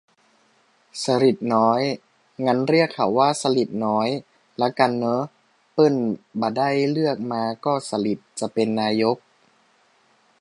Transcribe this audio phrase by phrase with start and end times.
[1.03, 1.81] "สฤษฎิ์น้อย"
[2.45, 4.07] งั้นเรียกเขาว่า "สลิดน้อย"
[4.61, 5.19] ละกันเน่อ
[5.73, 5.95] เปิ้น
[6.41, 9.17] บ่ะได้เลือกมาก็สลิดจะเป๋นนายก